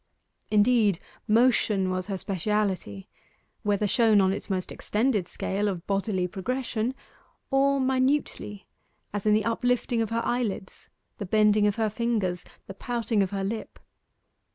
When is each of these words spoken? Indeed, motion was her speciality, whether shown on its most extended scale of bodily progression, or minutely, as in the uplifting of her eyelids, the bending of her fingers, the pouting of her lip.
Indeed, 0.49 0.99
motion 1.27 1.91
was 1.91 2.07
her 2.07 2.17
speciality, 2.17 3.07
whether 3.61 3.85
shown 3.85 4.19
on 4.19 4.33
its 4.33 4.49
most 4.49 4.71
extended 4.71 5.27
scale 5.27 5.67
of 5.67 5.85
bodily 5.85 6.27
progression, 6.27 6.95
or 7.51 7.79
minutely, 7.79 8.65
as 9.13 9.27
in 9.27 9.35
the 9.35 9.45
uplifting 9.45 10.01
of 10.01 10.09
her 10.09 10.23
eyelids, 10.25 10.89
the 11.19 11.27
bending 11.27 11.67
of 11.67 11.75
her 11.75 11.91
fingers, 11.91 12.43
the 12.65 12.73
pouting 12.73 13.21
of 13.21 13.29
her 13.29 13.43
lip. 13.43 13.77